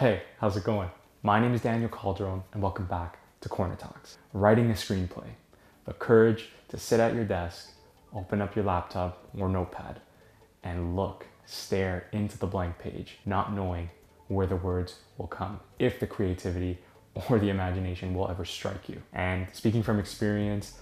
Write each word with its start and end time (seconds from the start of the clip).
Hey, 0.00 0.22
how's 0.38 0.56
it 0.56 0.64
going? 0.64 0.88
My 1.22 1.40
name 1.40 1.52
is 1.52 1.60
Daniel 1.60 1.90
Calderon, 1.90 2.42
and 2.54 2.62
welcome 2.62 2.86
back 2.86 3.18
to 3.42 3.50
Corner 3.50 3.76
Talks. 3.76 4.16
Writing 4.32 4.70
a 4.70 4.72
screenplay, 4.72 5.26
the 5.84 5.92
courage 5.92 6.48
to 6.70 6.78
sit 6.78 7.00
at 7.00 7.14
your 7.14 7.26
desk, 7.26 7.72
open 8.14 8.40
up 8.40 8.56
your 8.56 8.64
laptop 8.64 9.28
or 9.36 9.46
notepad, 9.50 10.00
and 10.62 10.96
look, 10.96 11.26
stare 11.44 12.06
into 12.12 12.38
the 12.38 12.46
blank 12.46 12.78
page, 12.78 13.18
not 13.26 13.52
knowing 13.52 13.90
where 14.28 14.46
the 14.46 14.56
words 14.56 15.00
will 15.18 15.26
come, 15.26 15.60
if 15.78 16.00
the 16.00 16.06
creativity 16.06 16.78
or 17.28 17.38
the 17.38 17.50
imagination 17.50 18.14
will 18.14 18.30
ever 18.30 18.46
strike 18.46 18.88
you. 18.88 19.02
And 19.12 19.48
speaking 19.52 19.82
from 19.82 19.98
experience, 19.98 20.78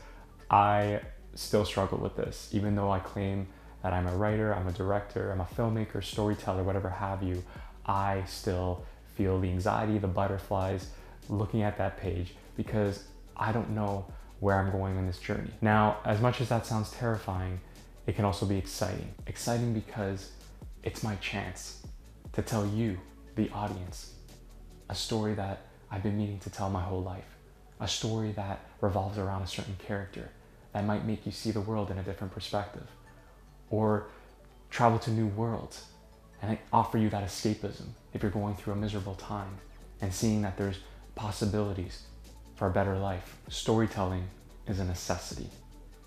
I 0.48 1.00
still 1.34 1.64
struggle 1.64 1.98
with 1.98 2.14
this, 2.14 2.50
even 2.52 2.76
though 2.76 2.92
I 2.92 3.00
claim 3.00 3.48
that 3.82 3.92
I'm 3.92 4.06
a 4.06 4.16
writer, 4.16 4.54
I'm 4.54 4.68
a 4.68 4.72
director, 4.72 5.32
I'm 5.32 5.40
a 5.40 5.44
filmmaker, 5.56 6.04
storyteller, 6.04 6.62
whatever 6.62 6.88
have 6.88 7.24
you, 7.24 7.42
I 7.84 8.22
still 8.28 8.84
feel 9.18 9.40
the 9.40 9.48
anxiety, 9.48 9.98
the 9.98 10.06
butterflies 10.06 10.90
looking 11.28 11.62
at 11.62 11.76
that 11.76 11.98
page 11.98 12.34
because 12.56 13.02
I 13.36 13.50
don't 13.50 13.70
know 13.70 14.06
where 14.38 14.56
I'm 14.56 14.70
going 14.70 14.96
on 14.96 15.06
this 15.08 15.18
journey. 15.18 15.50
Now, 15.60 15.98
as 16.04 16.20
much 16.20 16.40
as 16.40 16.48
that 16.50 16.64
sounds 16.64 16.92
terrifying, 16.92 17.60
it 18.06 18.14
can 18.14 18.24
also 18.24 18.46
be 18.46 18.56
exciting. 18.56 19.12
Exciting 19.26 19.74
because 19.74 20.30
it's 20.84 21.02
my 21.02 21.16
chance 21.16 21.84
to 22.32 22.42
tell 22.42 22.64
you, 22.64 22.96
the 23.34 23.50
audience, 23.50 24.14
a 24.88 24.94
story 24.94 25.34
that 25.34 25.66
I've 25.90 26.04
been 26.04 26.16
meaning 26.16 26.38
to 26.40 26.50
tell 26.50 26.70
my 26.70 26.82
whole 26.82 27.02
life. 27.02 27.36
A 27.80 27.88
story 27.88 28.30
that 28.32 28.60
revolves 28.80 29.18
around 29.18 29.42
a 29.42 29.48
certain 29.48 29.76
character 29.84 30.30
that 30.72 30.84
might 30.84 31.04
make 31.04 31.26
you 31.26 31.32
see 31.32 31.50
the 31.50 31.60
world 31.60 31.90
in 31.90 31.98
a 31.98 32.02
different 32.04 32.32
perspective. 32.32 32.86
Or 33.70 34.06
travel 34.70 35.00
to 35.00 35.10
new 35.10 35.26
worlds 35.26 35.84
and 36.42 36.52
I 36.52 36.58
offer 36.72 36.98
you 36.98 37.10
that 37.10 37.24
escapism 37.24 37.86
if 38.12 38.22
you're 38.22 38.30
going 38.30 38.54
through 38.54 38.74
a 38.74 38.76
miserable 38.76 39.14
time 39.14 39.58
and 40.00 40.12
seeing 40.12 40.42
that 40.42 40.56
there's 40.56 40.78
possibilities 41.14 42.02
for 42.56 42.68
a 42.68 42.70
better 42.70 42.96
life. 42.96 43.36
Storytelling 43.48 44.28
is 44.66 44.78
a 44.78 44.84
necessity. 44.84 45.48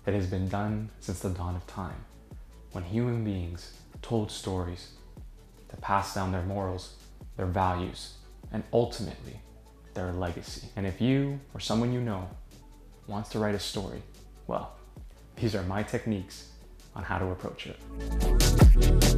It 0.06 0.14
has 0.14 0.26
been 0.26 0.48
done 0.48 0.90
since 1.00 1.20
the 1.20 1.30
dawn 1.30 1.54
of 1.54 1.66
time 1.66 2.04
when 2.72 2.84
human 2.84 3.24
beings 3.24 3.76
told 4.00 4.30
stories 4.30 4.92
to 5.68 5.76
pass 5.76 6.14
down 6.14 6.32
their 6.32 6.42
morals, 6.42 6.96
their 7.36 7.46
values, 7.46 8.14
and 8.52 8.62
ultimately 8.72 9.40
their 9.94 10.12
legacy. 10.12 10.68
And 10.76 10.86
if 10.86 11.00
you 11.00 11.38
or 11.54 11.60
someone 11.60 11.92
you 11.92 12.00
know 12.00 12.28
wants 13.06 13.30
to 13.30 13.38
write 13.38 13.54
a 13.54 13.60
story, 13.60 14.02
well, 14.46 14.74
these 15.36 15.54
are 15.54 15.62
my 15.62 15.82
techniques 15.82 16.48
on 16.94 17.02
how 17.04 17.18
to 17.18 17.26
approach 17.26 17.66
it. 17.66 19.11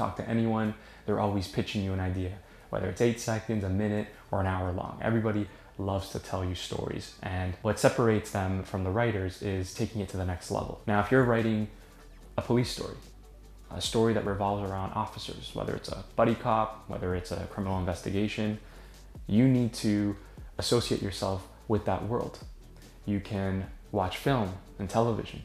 Talk 0.00 0.16
to 0.16 0.28
anyone, 0.28 0.74
they're 1.06 1.20
always 1.20 1.46
pitching 1.48 1.82
you 1.84 1.92
an 1.92 2.00
idea, 2.00 2.32
whether 2.70 2.88
it's 2.88 3.00
eight 3.00 3.20
seconds, 3.20 3.64
a 3.64 3.68
minute, 3.68 4.08
or 4.30 4.40
an 4.40 4.46
hour 4.46 4.72
long. 4.72 4.98
Everybody 5.02 5.46
loves 5.78 6.10
to 6.10 6.18
tell 6.18 6.44
you 6.44 6.54
stories. 6.54 7.14
And 7.22 7.54
what 7.62 7.78
separates 7.78 8.30
them 8.30 8.62
from 8.64 8.84
the 8.84 8.90
writers 8.90 9.42
is 9.42 9.74
taking 9.74 10.00
it 10.00 10.08
to 10.10 10.16
the 10.16 10.24
next 10.24 10.50
level. 10.50 10.80
Now, 10.86 11.00
if 11.00 11.10
you're 11.10 11.24
writing 11.24 11.68
a 12.36 12.42
police 12.42 12.70
story, 12.70 12.96
a 13.70 13.80
story 13.80 14.12
that 14.14 14.24
revolves 14.26 14.68
around 14.68 14.92
officers, 14.92 15.50
whether 15.54 15.74
it's 15.74 15.88
a 15.88 16.04
buddy 16.16 16.34
cop, 16.34 16.84
whether 16.88 17.14
it's 17.14 17.30
a 17.30 17.46
criminal 17.50 17.78
investigation, 17.78 18.58
you 19.26 19.46
need 19.46 19.72
to 19.74 20.16
associate 20.58 21.02
yourself 21.02 21.46
with 21.68 21.84
that 21.84 22.06
world. 22.08 22.38
You 23.06 23.20
can 23.20 23.66
watch 23.92 24.16
film 24.16 24.54
and 24.78 24.88
television, 24.88 25.42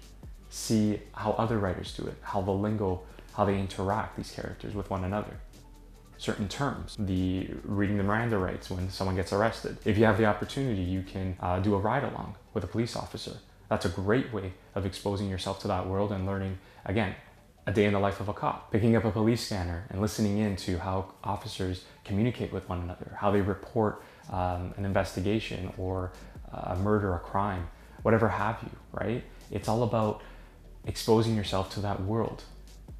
see 0.49 1.01
how 1.13 1.31
other 1.31 1.57
writers 1.59 1.95
do 1.95 2.05
it, 2.07 2.15
how 2.21 2.41
the 2.41 2.51
lingo, 2.51 3.01
how 3.35 3.45
they 3.45 3.59
interact, 3.59 4.15
these 4.15 4.31
characters 4.31 4.73
with 4.73 4.89
one 4.89 5.03
another. 5.03 5.39
Certain 6.17 6.47
terms, 6.47 6.95
the 6.97 7.49
reading 7.63 7.97
the 7.97 8.03
Miranda 8.03 8.37
rights 8.37 8.69
when 8.69 8.89
someone 8.89 9.15
gets 9.17 9.33
arrested. 9.33 9.77
If 9.83 9.97
you 9.97 10.05
have 10.05 10.17
the 10.17 10.25
opportunity, 10.25 10.81
you 10.81 11.01
can 11.01 11.35
uh, 11.41 11.59
do 11.59 11.75
a 11.75 11.77
ride 11.77 12.03
along 12.03 12.35
with 12.53 12.63
a 12.63 12.67
police 12.67 12.95
officer. 12.95 13.37
That's 13.69 13.85
a 13.85 13.89
great 13.89 14.31
way 14.31 14.53
of 14.75 14.85
exposing 14.85 15.29
yourself 15.29 15.59
to 15.61 15.67
that 15.67 15.87
world 15.87 16.13
and 16.13 16.25
learning, 16.25 16.59
again, 16.85 17.15
a 17.67 17.73
day 17.73 17.83
in 17.85 17.93
the 17.93 17.99
life 17.99 18.21
of 18.21 18.29
a 18.29 18.33
cop. 18.33 18.71
Picking 18.71 18.95
up 18.95 19.03
a 19.03 19.11
police 19.11 19.45
scanner 19.45 19.85
and 19.89 19.99
listening 19.99 20.37
in 20.37 20.55
to 20.57 20.77
how 20.79 21.13
officers 21.23 21.83
communicate 22.05 22.53
with 22.53 22.69
one 22.69 22.81
another, 22.81 23.17
how 23.19 23.31
they 23.31 23.41
report 23.41 24.01
um, 24.31 24.73
an 24.77 24.85
investigation 24.85 25.73
or 25.77 26.13
a 26.53 26.75
murder, 26.77 27.13
a 27.15 27.19
crime, 27.19 27.67
whatever 28.03 28.29
have 28.29 28.57
you, 28.63 28.71
right? 28.93 29.23
It's 29.51 29.67
all 29.67 29.83
about 29.83 30.21
exposing 30.85 31.35
yourself 31.35 31.73
to 31.73 31.81
that 31.81 32.01
world 32.03 32.43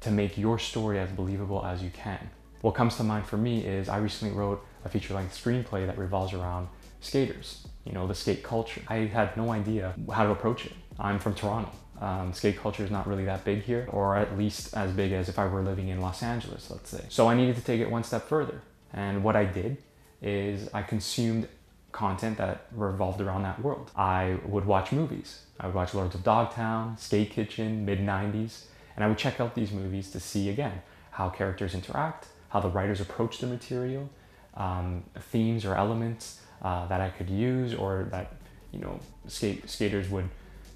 to 0.00 0.10
make 0.10 0.36
your 0.38 0.58
story 0.58 0.98
as 0.98 1.10
believable 1.10 1.64
as 1.64 1.82
you 1.82 1.90
can. 1.90 2.30
What 2.60 2.74
comes 2.74 2.96
to 2.96 3.04
mind 3.04 3.26
for 3.26 3.36
me 3.36 3.64
is 3.64 3.88
I 3.88 3.98
recently 3.98 4.34
wrote 4.34 4.64
a 4.84 4.88
feature 4.88 5.14
length 5.14 5.42
screenplay 5.42 5.86
that 5.86 5.98
revolves 5.98 6.32
around 6.32 6.68
skaters, 7.00 7.66
you 7.84 7.92
know, 7.92 8.06
the 8.06 8.14
skate 8.14 8.42
culture. 8.42 8.80
I 8.88 8.96
had 9.06 9.36
no 9.36 9.50
idea 9.50 9.94
how 10.12 10.24
to 10.24 10.30
approach 10.30 10.66
it. 10.66 10.72
I'm 10.98 11.18
from 11.18 11.34
Toronto. 11.34 11.70
Um, 12.00 12.32
skate 12.32 12.58
culture 12.58 12.84
is 12.84 12.90
not 12.90 13.06
really 13.06 13.24
that 13.24 13.44
big 13.44 13.62
here, 13.62 13.88
or 13.90 14.16
at 14.16 14.36
least 14.36 14.76
as 14.76 14.92
big 14.92 15.12
as 15.12 15.28
if 15.28 15.38
I 15.38 15.46
were 15.46 15.62
living 15.62 15.88
in 15.88 16.00
Los 16.00 16.22
Angeles, 16.22 16.70
let's 16.70 16.90
say. 16.90 17.04
So 17.08 17.28
I 17.28 17.34
needed 17.34 17.56
to 17.56 17.62
take 17.62 17.80
it 17.80 17.90
one 17.90 18.04
step 18.04 18.28
further. 18.28 18.60
And 18.92 19.24
what 19.24 19.36
I 19.36 19.44
did 19.44 19.78
is 20.20 20.68
I 20.74 20.82
consumed 20.82 21.48
content 21.92 22.36
that 22.36 22.66
revolved 22.72 23.20
around 23.20 23.42
that 23.42 23.60
world. 23.62 23.90
I 23.96 24.38
would 24.44 24.66
watch 24.66 24.92
movies. 24.92 25.40
I 25.58 25.66
would 25.66 25.74
watch 25.74 25.94
Lords 25.94 26.14
of 26.14 26.22
Dogtown, 26.22 26.98
Skate 26.98 27.30
Kitchen, 27.30 27.86
mid 27.86 28.00
90s, 28.00 28.64
and 28.96 29.04
I 29.04 29.08
would 29.08 29.18
check 29.18 29.40
out 29.40 29.54
these 29.54 29.70
movies 29.70 30.10
to 30.10 30.20
see 30.20 30.48
again 30.48 30.82
how 31.10 31.28
characters 31.28 31.74
interact, 31.74 32.26
how 32.48 32.60
the 32.60 32.68
writers 32.68 33.00
approach 33.00 33.38
the 33.38 33.46
material, 33.46 34.08
um, 34.54 35.04
themes 35.18 35.64
or 35.64 35.74
elements 35.74 36.40
uh, 36.62 36.86
that 36.86 37.00
I 37.00 37.10
could 37.10 37.30
use 37.30 37.74
or 37.74 38.08
that 38.10 38.34
you 38.72 38.80
know 38.80 38.98
skate 39.28 39.68
skaters 39.68 40.08
would 40.08 40.28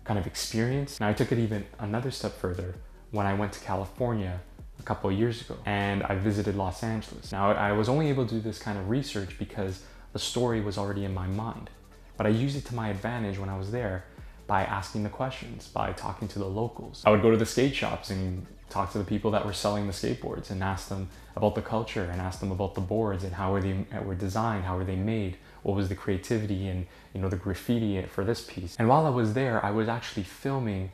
kind 0.04 0.19
of 0.19 0.26
experience. 0.26 1.00
Now 1.00 1.08
I 1.08 1.12
took 1.12 1.32
it 1.32 1.38
even 1.38 1.64
another 1.78 2.10
step 2.10 2.32
further 2.32 2.75
when 3.10 3.26
I 3.26 3.34
went 3.34 3.53
to 3.54 3.60
California 3.60 4.41
a 4.78 4.82
couple 4.82 5.10
of 5.10 5.19
years 5.19 5.41
ago 5.42 5.56
and 5.66 6.02
I 6.04 6.16
visited 6.16 6.56
Los 6.56 6.82
Angeles. 6.82 7.32
Now 7.32 7.52
I 7.52 7.72
was 7.72 7.88
only 7.88 8.08
able 8.08 8.26
to 8.26 8.34
do 8.34 8.41
this 8.41 8.58
kind 8.58 8.78
of 8.78 8.88
research 8.88 9.38
because 9.38 9.82
the 10.12 10.19
story 10.19 10.60
was 10.60 10.78
already 10.78 11.04
in 11.04 11.14
my 11.14 11.26
mind. 11.26 11.70
But 12.16 12.26
I 12.26 12.31
used 12.31 12.56
it 12.56 12.66
to 12.66 12.75
my 12.75 12.88
advantage 12.88 13.38
when 13.38 13.48
I 13.48 13.56
was 13.56 13.70
there 13.70 14.04
by 14.50 14.65
asking 14.65 15.05
the 15.05 15.09
questions, 15.09 15.69
by 15.69 15.93
talking 15.93 16.27
to 16.27 16.41
the 16.41 16.44
locals. 16.44 17.05
I 17.06 17.11
would 17.11 17.22
go 17.22 17.31
to 17.31 17.37
the 17.37 17.47
skate 17.47 17.72
shops 17.72 18.11
and 18.11 18.44
talk 18.69 18.91
to 18.91 18.99
the 18.99 19.05
people 19.05 19.31
that 19.31 19.47
were 19.47 19.53
selling 19.53 19.87
the 19.87 19.93
skateboards 19.93 20.50
and 20.50 20.61
ask 20.61 20.88
them 20.88 21.09
about 21.37 21.55
the 21.55 21.62
culture 21.62 22.03
and 22.03 22.21
ask 22.21 22.41
them 22.41 22.50
about 22.50 22.75
the 22.75 22.81
boards 22.81 23.22
and 23.22 23.33
how 23.34 23.53
were 23.53 23.61
they 23.61 23.87
uh, 23.97 24.03
were 24.03 24.16
designed, 24.16 24.65
how 24.65 24.77
were 24.77 24.83
they 24.83 24.97
made, 24.97 25.37
what 25.62 25.77
was 25.77 25.88
the 25.88 25.94
creativity 25.94 26.66
and 26.66 26.88
you 27.15 27.21
know 27.21 27.28
the 27.28 27.37
graffiti 27.37 28.03
for 28.06 28.25
this 28.25 28.41
piece. 28.41 28.75
And 28.77 28.88
while 28.88 29.06
I 29.06 29.11
was 29.11 29.34
there, 29.34 29.65
I 29.65 29.71
was 29.71 29.88
actually 29.88 30.25
filming 30.25 30.91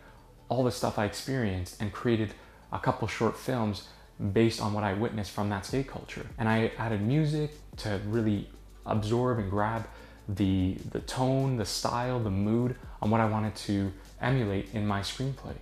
all 0.50 0.62
the 0.62 0.70
stuff 0.70 0.98
I 0.98 1.06
experienced 1.06 1.80
and 1.80 1.90
created 1.90 2.34
a 2.70 2.78
couple 2.78 3.08
short 3.08 3.38
films 3.38 3.88
based 4.34 4.60
on 4.60 4.74
what 4.74 4.84
I 4.84 4.92
witnessed 4.92 5.30
from 5.30 5.48
that 5.48 5.64
skate 5.64 5.88
culture. 5.88 6.26
And 6.36 6.46
I 6.46 6.72
added 6.76 7.00
music 7.00 7.52
to 7.78 8.02
really 8.04 8.50
absorb 8.84 9.38
and 9.38 9.48
grab 9.48 9.88
the, 10.28 10.76
the 10.90 11.00
tone, 11.00 11.56
the 11.56 11.64
style, 11.64 12.18
the 12.18 12.30
mood 12.30 12.76
on 13.00 13.10
what 13.10 13.20
I 13.20 13.26
wanted 13.26 13.54
to 13.56 13.92
emulate 14.20 14.74
in 14.74 14.86
my 14.86 15.00
screenplay. 15.00 15.54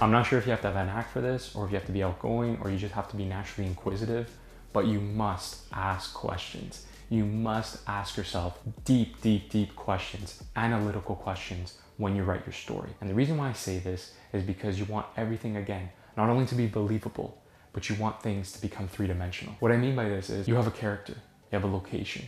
I'm 0.00 0.12
not 0.12 0.26
sure 0.26 0.38
if 0.38 0.46
you 0.46 0.52
have 0.52 0.60
to 0.60 0.68
have 0.68 0.76
an 0.76 0.86
knack 0.86 1.10
for 1.10 1.20
this 1.20 1.54
or 1.56 1.64
if 1.64 1.72
you 1.72 1.76
have 1.76 1.86
to 1.86 1.92
be 1.92 2.04
outgoing 2.04 2.58
or 2.62 2.70
you 2.70 2.78
just 2.78 2.94
have 2.94 3.08
to 3.10 3.16
be 3.16 3.24
naturally 3.24 3.68
inquisitive, 3.68 4.30
but 4.72 4.86
you 4.86 5.00
must 5.00 5.64
ask 5.72 6.14
questions. 6.14 6.86
You 7.10 7.24
must 7.24 7.80
ask 7.88 8.16
yourself 8.16 8.60
deep, 8.84 9.20
deep, 9.22 9.50
deep 9.50 9.74
questions, 9.74 10.42
analytical 10.54 11.16
questions 11.16 11.78
when 11.96 12.14
you 12.14 12.22
write 12.22 12.46
your 12.46 12.52
story. 12.52 12.90
And 13.00 13.10
the 13.10 13.14
reason 13.14 13.36
why 13.36 13.48
I 13.48 13.54
say 13.54 13.78
this 13.78 14.12
is 14.32 14.44
because 14.44 14.78
you 14.78 14.84
want 14.84 15.06
everything 15.16 15.56
again, 15.56 15.90
not 16.16 16.28
only 16.30 16.46
to 16.46 16.54
be 16.54 16.66
believable, 16.66 17.42
but 17.72 17.88
you 17.88 17.96
want 17.96 18.22
things 18.22 18.52
to 18.52 18.60
become 18.60 18.88
three 18.88 19.06
dimensional. 19.06 19.54
What 19.60 19.72
I 19.72 19.76
mean 19.76 19.94
by 19.96 20.08
this 20.08 20.30
is 20.30 20.48
you 20.48 20.54
have 20.54 20.66
a 20.66 20.72
character, 20.72 21.12
you 21.12 21.58
have 21.58 21.64
a 21.64 21.72
location, 21.72 22.26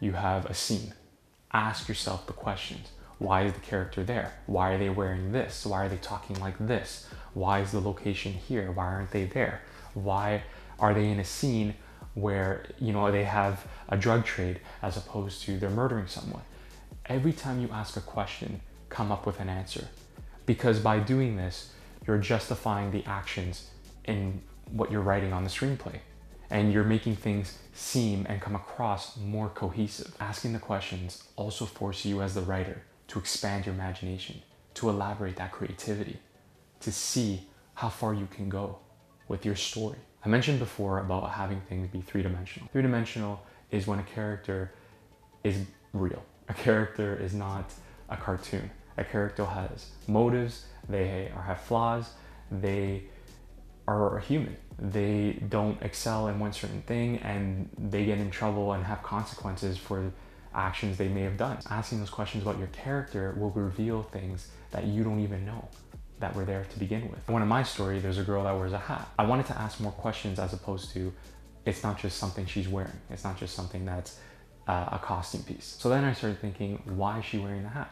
you 0.00 0.12
have 0.12 0.46
a 0.46 0.54
scene. 0.54 0.94
Ask 1.52 1.88
yourself 1.88 2.26
the 2.26 2.32
questions. 2.32 2.88
Why 3.18 3.42
is 3.42 3.52
the 3.52 3.60
character 3.60 4.02
there? 4.02 4.32
Why 4.46 4.72
are 4.72 4.78
they 4.78 4.88
wearing 4.88 5.32
this? 5.32 5.66
Why 5.66 5.84
are 5.84 5.88
they 5.88 5.98
talking 5.98 6.40
like 6.40 6.56
this? 6.58 7.06
Why 7.34 7.60
is 7.60 7.70
the 7.70 7.80
location 7.80 8.32
here? 8.32 8.72
Why 8.72 8.86
aren't 8.86 9.10
they 9.10 9.24
there? 9.24 9.60
Why 9.94 10.42
are 10.78 10.94
they 10.94 11.10
in 11.10 11.20
a 11.20 11.24
scene 11.24 11.74
where, 12.14 12.64
you 12.78 12.92
know, 12.92 13.12
they 13.12 13.24
have 13.24 13.66
a 13.88 13.96
drug 13.96 14.24
trade 14.24 14.60
as 14.80 14.96
opposed 14.96 15.42
to 15.42 15.58
they're 15.58 15.68
murdering 15.68 16.06
someone? 16.06 16.42
Every 17.06 17.32
time 17.32 17.60
you 17.60 17.68
ask 17.72 17.96
a 17.96 18.00
question, 18.00 18.62
come 18.88 19.12
up 19.12 19.26
with 19.26 19.38
an 19.38 19.48
answer. 19.48 19.88
Because 20.46 20.78
by 20.80 20.98
doing 20.98 21.36
this, 21.36 21.72
you're 22.06 22.18
justifying 22.18 22.90
the 22.90 23.04
actions 23.04 23.68
in 24.04 24.40
what 24.72 24.90
you're 24.92 25.02
writing 25.02 25.32
on 25.32 25.44
the 25.44 25.50
screenplay. 25.50 26.00
And 26.50 26.72
you're 26.72 26.84
making 26.84 27.16
things 27.16 27.58
seem 27.74 28.26
and 28.28 28.40
come 28.40 28.56
across 28.56 29.16
more 29.16 29.48
cohesive. 29.50 30.14
Asking 30.20 30.52
the 30.52 30.58
questions 30.58 31.24
also 31.36 31.64
force 31.66 32.04
you 32.04 32.22
as 32.22 32.34
the 32.34 32.42
writer 32.42 32.82
to 33.08 33.18
expand 33.18 33.66
your 33.66 33.74
imagination, 33.74 34.42
to 34.74 34.88
elaborate 34.90 35.36
that 35.36 35.52
creativity. 35.52 36.18
to 36.80 36.92
see 36.92 37.42
how 37.74 37.88
far 37.88 38.14
you 38.14 38.26
can 38.30 38.48
go 38.48 38.78
with 39.28 39.44
your 39.44 39.56
story. 39.56 39.98
I 40.24 40.28
mentioned 40.28 40.58
before 40.58 40.98
about 40.98 41.30
having 41.30 41.60
things 41.62 41.88
be 41.88 42.00
three 42.00 42.22
dimensional. 42.22 42.68
Three 42.72 42.82
dimensional 42.82 43.42
is 43.70 43.86
when 43.86 43.98
a 43.98 44.02
character 44.02 44.72
is 45.44 45.56
real. 45.92 46.22
A 46.48 46.54
character 46.54 47.16
is 47.16 47.34
not 47.34 47.72
a 48.08 48.16
cartoon. 48.16 48.70
A 48.98 49.04
character 49.04 49.44
has 49.44 49.90
motives, 50.08 50.66
they 50.88 51.30
are, 51.34 51.42
have 51.42 51.60
flaws, 51.60 52.10
they 52.50 53.04
are 53.94 54.18
human. 54.18 54.56
They 54.78 55.38
don't 55.48 55.80
excel 55.82 56.28
in 56.28 56.38
one 56.38 56.52
certain 56.52 56.82
thing 56.82 57.18
and 57.18 57.68
they 57.78 58.04
get 58.04 58.18
in 58.18 58.30
trouble 58.30 58.72
and 58.72 58.84
have 58.84 59.02
consequences 59.02 59.76
for 59.76 60.12
actions 60.54 60.96
they 60.96 61.08
may 61.08 61.22
have 61.22 61.36
done. 61.36 61.58
Asking 61.68 62.00
those 62.00 62.10
questions 62.10 62.42
about 62.42 62.58
your 62.58 62.68
character 62.68 63.34
will 63.38 63.50
reveal 63.50 64.02
things 64.02 64.48
that 64.70 64.84
you 64.84 65.04
don't 65.04 65.20
even 65.20 65.44
know 65.44 65.68
that 66.18 66.34
were 66.34 66.44
there 66.44 66.64
to 66.64 66.78
begin 66.78 67.10
with. 67.10 67.26
One 67.28 67.42
of 67.42 67.48
my 67.48 67.62
story, 67.62 67.98
there's 67.98 68.18
a 68.18 68.22
girl 68.22 68.44
that 68.44 68.52
wears 68.52 68.72
a 68.72 68.78
hat. 68.78 69.08
I 69.18 69.24
wanted 69.26 69.46
to 69.46 69.58
ask 69.58 69.80
more 69.80 69.92
questions 69.92 70.38
as 70.38 70.52
opposed 70.52 70.92
to 70.92 71.12
it's 71.64 71.82
not 71.82 71.98
just 71.98 72.18
something 72.18 72.46
she's 72.46 72.68
wearing. 72.68 73.00
It's 73.10 73.24
not 73.24 73.38
just 73.38 73.54
something 73.54 73.84
that's 73.84 74.18
uh, 74.66 74.88
a 74.92 74.98
costume 74.98 75.42
piece. 75.42 75.76
So 75.78 75.88
then 75.88 76.04
I 76.04 76.12
started 76.12 76.40
thinking, 76.40 76.82
why 76.84 77.18
is 77.18 77.24
she 77.24 77.38
wearing 77.38 77.62
the 77.62 77.68
hat? 77.68 77.90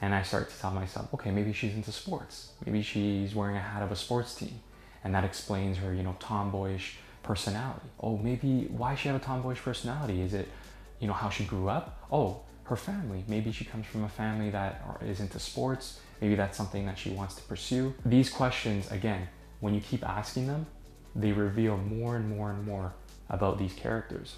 And 0.00 0.14
I 0.14 0.22
started 0.22 0.50
to 0.50 0.60
tell 0.60 0.70
myself, 0.70 1.12
okay, 1.14 1.30
maybe 1.30 1.52
she's 1.52 1.74
into 1.74 1.92
sports. 1.92 2.52
Maybe 2.64 2.82
she's 2.82 3.34
wearing 3.34 3.56
a 3.56 3.60
hat 3.60 3.82
of 3.82 3.92
a 3.92 3.96
sports 3.96 4.34
team. 4.34 4.60
And 5.04 5.14
that 5.14 5.22
explains 5.24 5.78
her, 5.78 5.94
you 5.94 6.02
know, 6.02 6.16
tomboyish 6.18 6.96
personality. 7.22 7.86
Oh, 8.00 8.16
maybe 8.16 8.66
why 8.70 8.94
she 8.94 9.08
have 9.08 9.20
a 9.20 9.24
tomboyish 9.24 9.60
personality? 9.60 10.22
Is 10.22 10.34
it, 10.34 10.48
you 10.98 11.06
know, 11.06 11.12
how 11.12 11.28
she 11.28 11.44
grew 11.44 11.68
up? 11.68 12.06
Oh, 12.10 12.40
her 12.64 12.76
family. 12.76 13.24
Maybe 13.28 13.52
she 13.52 13.64
comes 13.64 13.86
from 13.86 14.04
a 14.04 14.08
family 14.08 14.50
that 14.50 14.82
is 15.02 15.20
into 15.20 15.38
sports. 15.38 16.00
Maybe 16.20 16.34
that's 16.34 16.56
something 16.56 16.86
that 16.86 16.98
she 16.98 17.10
wants 17.10 17.34
to 17.34 17.42
pursue. 17.42 17.94
These 18.06 18.30
questions, 18.30 18.90
again, 18.90 19.28
when 19.60 19.74
you 19.74 19.80
keep 19.80 20.06
asking 20.08 20.46
them, 20.46 20.66
they 21.14 21.32
reveal 21.32 21.76
more 21.76 22.16
and 22.16 22.28
more 22.28 22.50
and 22.50 22.66
more 22.66 22.94
about 23.28 23.58
these 23.58 23.72
characters. 23.74 24.36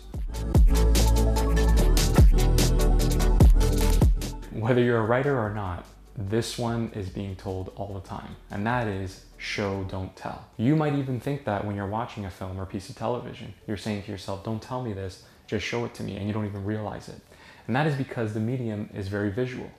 Whether 4.52 4.82
you're 4.82 4.98
a 4.98 5.06
writer 5.06 5.38
or 5.38 5.54
not, 5.54 5.86
this 6.16 6.58
one 6.58 6.90
is 6.94 7.10
being 7.10 7.36
told 7.36 7.72
all 7.76 7.92
the 7.92 8.06
time, 8.06 8.36
and 8.50 8.66
that 8.66 8.88
is 8.88 9.24
show, 9.36 9.84
don't 9.84 10.16
tell. 10.16 10.46
You 10.56 10.74
might 10.74 10.94
even 10.94 11.20
think 11.20 11.44
that 11.44 11.64
when 11.64 11.76
you're 11.76 11.86
watching 11.86 12.24
a 12.24 12.30
film 12.30 12.58
or 12.58 12.62
a 12.62 12.66
piece 12.66 12.88
of 12.88 12.96
television, 12.96 13.52
you're 13.66 13.76
saying 13.76 14.04
to 14.04 14.10
yourself, 14.10 14.42
don't 14.42 14.62
tell 14.62 14.82
me 14.82 14.94
this, 14.94 15.24
just 15.46 15.64
show 15.64 15.84
it 15.84 15.94
to 15.94 16.02
me, 16.02 16.16
and 16.16 16.26
you 16.26 16.32
don't 16.32 16.46
even 16.46 16.64
realize 16.64 17.08
it. 17.08 17.20
And 17.66 17.76
that 17.76 17.86
is 17.86 17.94
because 17.96 18.32
the 18.32 18.40
medium 18.40 18.88
is 18.94 19.08
very 19.08 19.30
visual. 19.30 19.70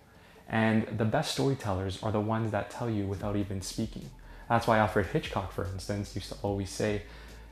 And 0.49 0.87
the 0.97 1.05
best 1.05 1.33
storytellers 1.33 2.01
are 2.03 2.11
the 2.11 2.21
ones 2.21 2.51
that 2.51 2.69
tell 2.69 2.89
you 2.89 3.05
without 3.05 3.35
even 3.35 3.61
speaking. 3.61 4.09
That's 4.47 4.67
why 4.67 4.77
Alfred 4.77 5.07
Hitchcock, 5.07 5.51
for 5.51 5.65
instance, 5.65 6.15
used 6.15 6.29
to 6.29 6.37
always 6.41 6.69
say, 6.69 7.01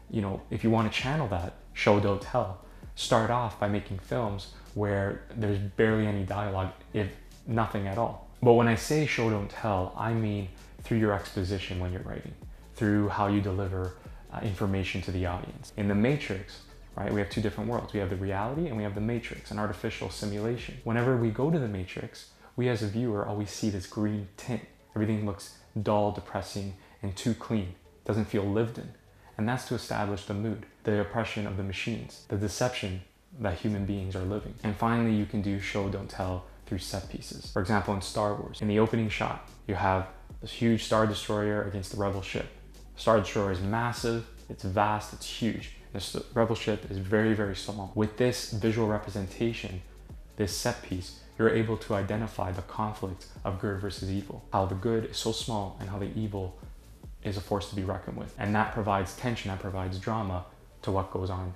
you 0.09 0.21
know, 0.21 0.41
if 0.49 0.63
you 0.63 0.69
want 0.69 0.91
to 0.91 0.97
channel 0.97 1.27
that, 1.29 1.55
show, 1.73 1.99
don't 1.99 2.21
tell. 2.21 2.61
Start 2.95 3.31
off 3.31 3.59
by 3.59 3.67
making 3.67 3.99
films 3.99 4.53
where 4.75 5.23
there's 5.35 5.57
barely 5.57 6.05
any 6.05 6.23
dialogue, 6.23 6.71
if 6.93 7.07
nothing 7.47 7.87
at 7.87 7.97
all. 7.97 8.29
But 8.41 8.53
when 8.53 8.67
I 8.67 8.75
say 8.75 9.05
show, 9.05 9.29
don't 9.29 9.49
tell, 9.49 9.93
I 9.97 10.13
mean 10.13 10.49
through 10.83 10.99
your 10.99 11.13
exposition 11.13 11.79
when 11.79 11.91
you're 11.91 12.03
writing, 12.03 12.33
through 12.75 13.09
how 13.09 13.27
you 13.27 13.41
deliver 13.41 13.95
uh, 14.31 14.39
information 14.41 15.01
to 15.01 15.11
the 15.11 15.25
audience. 15.25 15.73
In 15.77 15.87
The 15.87 15.95
Matrix, 15.95 16.61
right, 16.95 17.11
we 17.11 17.19
have 17.19 17.29
two 17.29 17.41
different 17.41 17.69
worlds. 17.69 17.91
We 17.91 17.99
have 17.99 18.09
the 18.09 18.15
reality 18.15 18.67
and 18.67 18.77
we 18.77 18.83
have 18.83 18.95
the 18.95 19.01
Matrix, 19.01 19.51
an 19.51 19.59
artificial 19.59 20.09
simulation. 20.09 20.77
Whenever 20.83 21.17
we 21.17 21.31
go 21.31 21.49
to 21.49 21.57
the 21.57 21.67
Matrix, 21.67 22.29
we 22.55 22.69
as 22.69 22.83
a 22.83 22.87
viewer 22.87 23.25
always 23.25 23.49
see 23.49 23.69
this 23.69 23.87
green 23.87 24.27
tint. 24.37 24.61
Everything 24.95 25.25
looks 25.25 25.57
dull, 25.81 26.11
depressing, 26.11 26.75
and 27.01 27.15
too 27.15 27.33
clean. 27.33 27.75
Doesn't 28.05 28.25
feel 28.25 28.43
lived 28.43 28.77
in. 28.77 28.93
And 29.37 29.49
that's 29.49 29.67
to 29.67 29.75
establish 29.75 30.25
the 30.25 30.33
mood, 30.33 30.65
the 30.83 31.01
oppression 31.01 31.47
of 31.47 31.57
the 31.57 31.63
machines, 31.63 32.25
the 32.29 32.37
deception 32.37 33.01
that 33.39 33.57
human 33.57 33.85
beings 33.85 34.15
are 34.15 34.23
living. 34.23 34.53
And 34.63 34.75
finally, 34.75 35.13
you 35.13 35.25
can 35.25 35.41
do 35.41 35.59
show, 35.59 35.89
don't 35.89 36.09
tell 36.09 36.45
through 36.65 36.79
set 36.79 37.09
pieces. 37.09 37.51
For 37.51 37.61
example, 37.61 37.93
in 37.93 38.01
Star 38.01 38.35
Wars, 38.35 38.61
in 38.61 38.67
the 38.67 38.79
opening 38.79 39.09
shot, 39.09 39.47
you 39.67 39.75
have 39.75 40.07
this 40.41 40.51
huge 40.51 40.83
Star 40.83 41.05
Destroyer 41.07 41.63
against 41.63 41.91
the 41.91 41.97
Rebel 41.97 42.21
ship. 42.21 42.47
Star 42.95 43.19
Destroyer 43.19 43.51
is 43.51 43.61
massive, 43.61 44.27
it's 44.49 44.63
vast, 44.63 45.13
it's 45.13 45.27
huge. 45.27 45.71
The 45.93 46.23
Rebel 46.33 46.55
ship 46.55 46.89
is 46.91 46.97
very, 46.97 47.33
very 47.33 47.55
small. 47.55 47.91
With 47.95 48.17
this 48.17 48.51
visual 48.51 48.87
representation, 48.87 49.81
this 50.35 50.55
set 50.55 50.83
piece, 50.83 51.21
you're 51.37 51.49
able 51.49 51.77
to 51.77 51.95
identify 51.95 52.51
the 52.51 52.61
conflict 52.63 53.27
of 53.43 53.59
good 53.59 53.79
versus 53.79 54.11
evil, 54.11 54.43
how 54.51 54.65
the 54.65 54.75
good 54.75 55.05
is 55.05 55.17
so 55.17 55.31
small 55.31 55.77
and 55.79 55.89
how 55.89 55.99
the 55.99 56.09
evil 56.15 56.57
is 57.23 57.37
a 57.37 57.41
force 57.41 57.69
to 57.69 57.75
be 57.75 57.83
reckoned 57.83 58.17
with. 58.17 58.33
And 58.37 58.53
that 58.55 58.73
provides 58.73 59.15
tension, 59.15 59.49
that 59.51 59.59
provides 59.59 59.99
drama 59.99 60.45
to 60.83 60.91
what 60.91 61.11
goes 61.11 61.29
on 61.29 61.53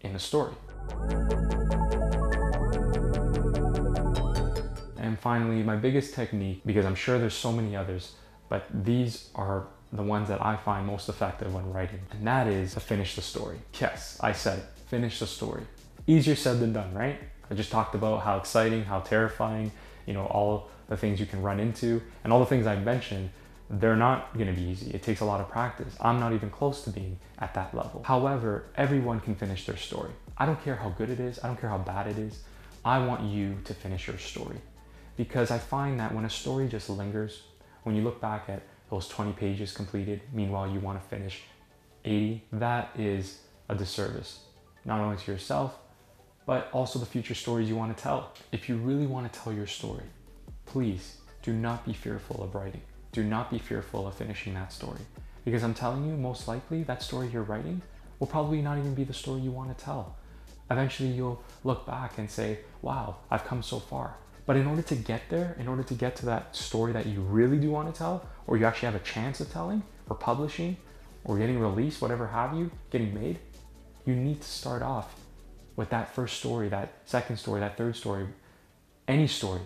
in 0.00 0.12
the 0.12 0.18
story. 0.18 0.54
Finally, 5.20 5.62
my 5.62 5.76
biggest 5.76 6.14
technique, 6.14 6.62
because 6.64 6.86
I'm 6.86 6.94
sure 6.94 7.18
there's 7.18 7.34
so 7.34 7.52
many 7.52 7.76
others, 7.76 8.12
but 8.48 8.66
these 8.72 9.30
are 9.34 9.66
the 9.92 10.02
ones 10.02 10.28
that 10.28 10.44
I 10.44 10.56
find 10.56 10.86
most 10.86 11.08
effective 11.08 11.52
when 11.54 11.72
writing, 11.72 12.00
and 12.10 12.26
that 12.26 12.46
is 12.46 12.74
to 12.74 12.80
finish 12.80 13.16
the 13.16 13.22
story. 13.22 13.58
Yes, 13.80 14.18
I 14.20 14.32
said 14.32 14.62
finish 14.88 15.18
the 15.18 15.26
story. 15.26 15.62
Easier 16.06 16.34
said 16.34 16.60
than 16.60 16.72
done, 16.72 16.94
right? 16.94 17.18
I 17.50 17.54
just 17.54 17.70
talked 17.70 17.94
about 17.94 18.22
how 18.22 18.38
exciting, 18.38 18.84
how 18.84 19.00
terrifying, 19.00 19.70
you 20.06 20.14
know, 20.14 20.24
all 20.26 20.70
the 20.88 20.96
things 20.96 21.20
you 21.20 21.26
can 21.26 21.42
run 21.42 21.60
into, 21.60 22.00
and 22.24 22.32
all 22.32 22.40
the 22.40 22.46
things 22.46 22.66
I 22.66 22.76
mentioned, 22.76 23.30
they're 23.68 23.96
not 23.96 24.38
to 24.38 24.52
be 24.52 24.62
easy. 24.62 24.90
It 24.92 25.02
takes 25.02 25.20
a 25.20 25.26
lot 25.26 25.40
of 25.40 25.48
practice. 25.50 25.94
I'm 26.00 26.18
not 26.18 26.32
even 26.32 26.48
close 26.48 26.82
to 26.84 26.90
being 26.90 27.18
at 27.38 27.52
that 27.54 27.74
level. 27.74 28.02
However, 28.04 28.64
everyone 28.76 29.20
can 29.20 29.34
finish 29.34 29.66
their 29.66 29.76
story. 29.76 30.12
I 30.38 30.46
don't 30.46 30.62
care 30.64 30.76
how 30.76 30.90
good 30.90 31.10
it 31.10 31.20
is, 31.20 31.38
I 31.42 31.48
don't 31.48 31.60
care 31.60 31.70
how 31.70 31.78
bad 31.78 32.06
it 32.06 32.18
is. 32.18 32.40
I 32.84 33.04
want 33.04 33.24
you 33.24 33.58
to 33.64 33.74
finish 33.74 34.06
your 34.06 34.18
story. 34.18 34.56
Because 35.18 35.50
I 35.50 35.58
find 35.58 35.98
that 35.98 36.14
when 36.14 36.24
a 36.24 36.30
story 36.30 36.68
just 36.68 36.88
lingers, 36.88 37.42
when 37.82 37.96
you 37.96 38.02
look 38.02 38.20
back 38.20 38.48
at 38.48 38.62
those 38.88 39.08
20 39.08 39.32
pages 39.32 39.72
completed, 39.72 40.22
meanwhile 40.32 40.70
you 40.70 40.78
want 40.78 41.02
to 41.02 41.08
finish 41.08 41.42
80, 42.04 42.44
that 42.52 42.90
is 42.96 43.40
a 43.68 43.74
disservice, 43.74 44.38
not 44.84 45.00
only 45.00 45.16
to 45.16 45.32
yourself, 45.32 45.76
but 46.46 46.70
also 46.72 47.00
the 47.00 47.04
future 47.04 47.34
stories 47.34 47.68
you 47.68 47.74
want 47.74 47.94
to 47.94 48.00
tell. 48.00 48.32
If 48.52 48.68
you 48.68 48.76
really 48.76 49.06
want 49.06 49.30
to 49.30 49.38
tell 49.40 49.52
your 49.52 49.66
story, 49.66 50.04
please 50.66 51.16
do 51.42 51.52
not 51.52 51.84
be 51.84 51.92
fearful 51.92 52.40
of 52.44 52.54
writing. 52.54 52.82
Do 53.10 53.24
not 53.24 53.50
be 53.50 53.58
fearful 53.58 54.06
of 54.06 54.14
finishing 54.14 54.54
that 54.54 54.72
story. 54.72 55.00
Because 55.44 55.64
I'm 55.64 55.74
telling 55.74 56.06
you, 56.06 56.16
most 56.16 56.46
likely 56.46 56.84
that 56.84 57.02
story 57.02 57.28
you're 57.32 57.42
writing 57.42 57.82
will 58.20 58.28
probably 58.28 58.62
not 58.62 58.78
even 58.78 58.94
be 58.94 59.02
the 59.02 59.12
story 59.12 59.40
you 59.40 59.50
want 59.50 59.76
to 59.76 59.84
tell. 59.84 60.16
Eventually, 60.70 61.08
you'll 61.08 61.42
look 61.64 61.86
back 61.86 62.18
and 62.18 62.30
say, 62.30 62.60
wow, 62.82 63.16
I've 63.30 63.44
come 63.44 63.64
so 63.64 63.80
far. 63.80 64.14
But 64.48 64.56
in 64.56 64.66
order 64.66 64.80
to 64.80 64.94
get 64.94 65.28
there, 65.28 65.54
in 65.58 65.68
order 65.68 65.82
to 65.82 65.92
get 65.92 66.16
to 66.16 66.24
that 66.24 66.56
story 66.56 66.90
that 66.94 67.04
you 67.04 67.20
really 67.20 67.58
do 67.58 67.70
want 67.70 67.92
to 67.92 67.98
tell, 67.98 68.26
or 68.46 68.56
you 68.56 68.64
actually 68.64 68.86
have 68.86 68.94
a 68.94 69.04
chance 69.04 69.40
of 69.40 69.52
telling, 69.52 69.82
or 70.08 70.16
publishing, 70.16 70.78
or 71.22 71.36
getting 71.36 71.58
released, 71.58 72.00
whatever 72.00 72.28
have 72.28 72.56
you, 72.56 72.70
getting 72.88 73.12
made, 73.12 73.40
you 74.06 74.16
need 74.16 74.40
to 74.40 74.48
start 74.48 74.80
off 74.80 75.16
with 75.76 75.90
that 75.90 76.14
first 76.14 76.38
story, 76.38 76.70
that 76.70 76.94
second 77.04 77.36
story, 77.36 77.60
that 77.60 77.76
third 77.76 77.94
story, 77.94 78.26
any 79.06 79.26
story. 79.26 79.60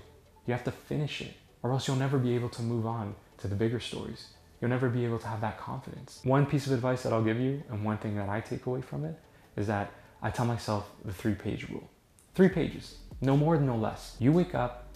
You 0.49 0.53
have 0.53 0.65
to 0.65 0.73
finish 0.73 1.21
it, 1.21 1.35
or 1.63 1.71
else 1.71 1.87
you'll 1.87 1.97
never 1.97 2.19
be 2.19 2.35
able 2.35 2.49
to 2.49 2.63
move 2.63 2.85
on 2.85 3.15
to 3.39 3.47
the 3.47 3.55
bigger 3.55 3.79
stories. 3.79 4.31
You'll 4.61 4.71
never 4.71 4.89
be 4.89 5.05
able 5.05 5.21
to 5.21 5.29
have 5.29 5.43
that 5.43 5.61
confidence. 5.61 6.19
One 6.25 6.45
piece 6.45 6.67
of 6.67 6.73
advice 6.73 7.05
that 7.05 7.13
I'll 7.13 7.23
give 7.23 7.39
you, 7.39 7.63
and 7.71 7.85
one 7.85 7.99
thing 7.99 8.17
that 8.17 8.29
I 8.29 8.41
take 8.41 8.67
away 8.67 8.83
from 8.83 9.05
it, 9.05 9.15
is 9.57 9.69
that 9.69 9.93
I 10.21 10.31
tell 10.31 10.47
myself 10.47 10.91
the 11.05 11.13
three 11.13 11.35
page 11.37 11.69
rule. 11.69 11.89
Three 12.35 12.49
pages. 12.49 12.97
No 13.21 13.37
more, 13.37 13.59
no 13.59 13.77
less. 13.77 14.17
You 14.19 14.33
wake 14.33 14.55
up 14.55 14.89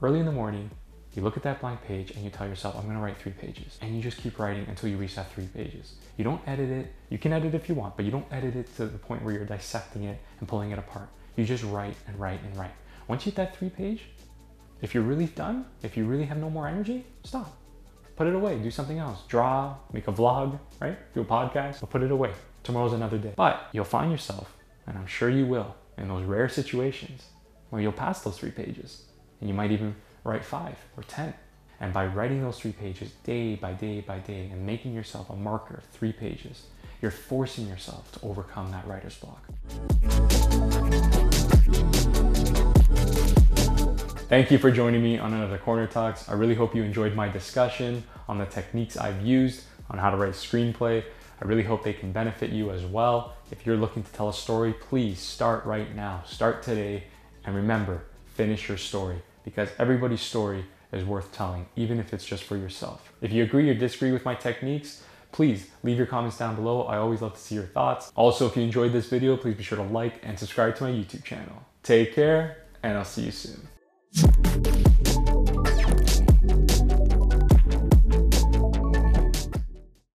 early 0.00 0.20
in 0.20 0.26
the 0.26 0.32
morning, 0.32 0.70
you 1.14 1.22
look 1.22 1.36
at 1.36 1.42
that 1.42 1.60
blank 1.60 1.82
page 1.82 2.10
and 2.12 2.22
you 2.22 2.30
tell 2.30 2.46
yourself, 2.46 2.76
I'm 2.76 2.86
gonna 2.86 3.00
write 3.00 3.18
three 3.18 3.32
pages. 3.32 3.78
And 3.80 3.96
you 3.96 4.02
just 4.02 4.18
keep 4.18 4.38
writing 4.38 4.66
until 4.68 4.88
you 4.90 4.96
reach 4.96 5.16
that 5.16 5.32
three 5.32 5.46
pages. 5.46 5.94
You 6.16 6.24
don't 6.24 6.40
edit 6.46 6.70
it. 6.70 6.92
You 7.08 7.18
can 7.18 7.32
edit 7.32 7.54
if 7.54 7.68
you 7.68 7.74
want, 7.74 7.96
but 7.96 8.04
you 8.04 8.10
don't 8.10 8.30
edit 8.30 8.54
it 8.54 8.76
to 8.76 8.86
the 8.86 8.98
point 8.98 9.24
where 9.24 9.34
you're 9.34 9.46
dissecting 9.46 10.04
it 10.04 10.20
and 10.38 10.48
pulling 10.48 10.70
it 10.70 10.78
apart. 10.78 11.08
You 11.34 11.44
just 11.44 11.64
write 11.64 11.96
and 12.06 12.20
write 12.20 12.40
and 12.44 12.56
write. 12.56 12.74
Once 13.08 13.24
you 13.24 13.32
hit 13.32 13.36
that 13.36 13.56
three 13.56 13.70
page, 13.70 14.02
if 14.80 14.94
you're 14.94 15.02
really 15.02 15.26
done, 15.26 15.64
if 15.82 15.96
you 15.96 16.04
really 16.04 16.26
have 16.26 16.38
no 16.38 16.50
more 16.50 16.68
energy, 16.68 17.04
stop. 17.24 17.56
Put 18.14 18.26
it 18.26 18.34
away, 18.34 18.58
do 18.58 18.70
something 18.70 18.98
else. 18.98 19.22
Draw, 19.26 19.74
make 19.92 20.06
a 20.08 20.12
vlog, 20.12 20.58
right? 20.80 20.98
Do 21.14 21.22
a 21.22 21.24
podcast, 21.24 21.80
but 21.80 21.90
put 21.90 22.02
it 22.02 22.10
away. 22.10 22.32
Tomorrow's 22.62 22.92
another 22.92 23.18
day. 23.18 23.32
But 23.36 23.68
you'll 23.72 23.84
find 23.84 24.12
yourself, 24.12 24.56
and 24.86 24.96
I'm 24.96 25.06
sure 25.06 25.30
you 25.30 25.46
will, 25.46 25.74
in 25.98 26.08
those 26.08 26.24
rare 26.24 26.48
situations 26.48 27.24
where 27.70 27.82
you'll 27.82 27.92
pass 27.92 28.22
those 28.22 28.38
three 28.38 28.50
pages 28.50 29.02
and 29.40 29.48
you 29.48 29.54
might 29.54 29.70
even 29.70 29.94
write 30.24 30.44
five 30.44 30.76
or 30.96 31.02
10. 31.04 31.34
And 31.80 31.92
by 31.92 32.06
writing 32.06 32.42
those 32.42 32.58
three 32.58 32.72
pages 32.72 33.12
day 33.24 33.54
by 33.54 33.72
day 33.72 34.00
by 34.00 34.18
day 34.18 34.48
and 34.50 34.64
making 34.64 34.94
yourself 34.94 35.28
a 35.28 35.36
marker 35.36 35.74
of 35.74 35.84
three 35.84 36.12
pages, 36.12 36.66
you're 37.02 37.10
forcing 37.10 37.68
yourself 37.68 38.10
to 38.12 38.26
overcome 38.26 38.70
that 38.70 38.86
writer's 38.86 39.16
block. 39.16 39.44
Thank 44.28 44.50
you 44.50 44.58
for 44.58 44.70
joining 44.70 45.02
me 45.02 45.18
on 45.18 45.34
another 45.34 45.58
Corner 45.58 45.86
Talks. 45.86 46.28
I 46.28 46.32
really 46.32 46.54
hope 46.54 46.74
you 46.74 46.82
enjoyed 46.82 47.14
my 47.14 47.28
discussion 47.28 48.02
on 48.28 48.38
the 48.38 48.46
techniques 48.46 48.96
I've 48.96 49.24
used 49.24 49.64
on 49.90 49.98
how 49.98 50.10
to 50.10 50.16
write 50.16 50.32
screenplay. 50.32 51.04
I 51.40 51.44
really 51.44 51.62
hope 51.62 51.84
they 51.84 51.92
can 51.92 52.12
benefit 52.12 52.50
you 52.50 52.70
as 52.70 52.84
well. 52.84 53.36
If 53.50 53.66
you're 53.66 53.76
looking 53.76 54.02
to 54.02 54.12
tell 54.12 54.28
a 54.28 54.32
story, 54.34 54.72
please 54.72 55.18
start 55.18 55.64
right 55.64 55.94
now. 55.94 56.22
Start 56.26 56.62
today. 56.62 57.04
And 57.44 57.54
remember, 57.54 58.04
finish 58.24 58.68
your 58.68 58.78
story 58.78 59.22
because 59.44 59.68
everybody's 59.78 60.20
story 60.20 60.64
is 60.92 61.04
worth 61.04 61.32
telling, 61.32 61.66
even 61.76 61.98
if 61.98 62.12
it's 62.12 62.24
just 62.24 62.44
for 62.44 62.56
yourself. 62.56 63.12
If 63.20 63.32
you 63.32 63.42
agree 63.42 63.68
or 63.70 63.74
disagree 63.74 64.12
with 64.12 64.24
my 64.24 64.34
techniques, 64.34 65.04
please 65.32 65.68
leave 65.82 65.98
your 65.98 66.06
comments 66.06 66.38
down 66.38 66.56
below. 66.56 66.84
I 66.84 66.96
always 66.96 67.22
love 67.22 67.34
to 67.34 67.40
see 67.40 67.54
your 67.54 67.64
thoughts. 67.64 68.10
Also, 68.16 68.46
if 68.46 68.56
you 68.56 68.62
enjoyed 68.62 68.92
this 68.92 69.08
video, 69.08 69.36
please 69.36 69.54
be 69.54 69.62
sure 69.62 69.78
to 69.78 69.84
like 69.84 70.20
and 70.22 70.38
subscribe 70.38 70.76
to 70.76 70.84
my 70.84 70.90
YouTube 70.90 71.24
channel. 71.24 71.64
Take 71.82 72.14
care, 72.14 72.64
and 72.82 72.96
I'll 72.96 73.04
see 73.04 73.22
you 73.22 73.30
soon. 73.30 74.75